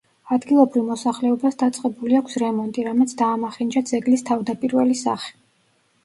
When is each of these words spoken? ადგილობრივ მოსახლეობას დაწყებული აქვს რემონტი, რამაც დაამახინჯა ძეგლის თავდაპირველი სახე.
ადგილობრივ 0.35 0.85
მოსახლეობას 0.91 1.57
დაწყებული 1.63 2.17
აქვს 2.19 2.37
რემონტი, 2.43 2.85
რამაც 2.87 3.13
დაამახინჯა 3.19 3.83
ძეგლის 3.91 4.25
თავდაპირველი 4.31 4.97
სახე. 5.03 5.29